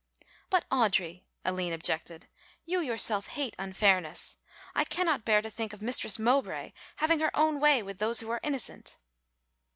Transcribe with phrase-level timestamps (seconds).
[0.49, 2.27] "But, Audry," Aline objected,
[2.65, 4.37] "you yourself hate unfairness;
[4.73, 8.19] and I cannot bear to think of Mistress Mowbray having her own way with those
[8.19, 8.97] who are innocent."